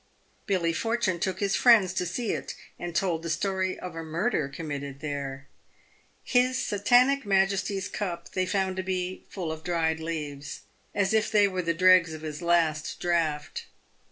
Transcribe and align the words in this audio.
Billy 0.47 0.73
Fortune 0.73 1.19
took 1.19 1.39
his 1.39 1.55
friends 1.55 1.93
to 1.93 2.07
see 2.07 2.31
it, 2.31 2.55
and 2.79 2.95
told 2.95 3.21
the 3.21 3.29
story 3.29 3.77
of 3.77 3.95
a 3.95 4.01
murder 4.01 4.49
committed 4.49 4.99
there. 4.99 5.47
His 6.23 6.57
Satanic 6.57 7.23
Majesty's 7.23 7.87
cup 7.87 8.31
they 8.31 8.47
found 8.47 8.77
to 8.77 8.83
be 8.83 9.25
full 9.29 9.51
of 9.51 9.63
dried 9.63 9.99
leaves, 9.99 10.61
as 10.95 11.13
if 11.13 11.31
they 11.31 11.47
were 11.47 11.61
the 11.61 11.75
dregs 11.75 12.15
of 12.15 12.23
his 12.23 12.41
last 12.41 12.99
draught. 12.99 13.67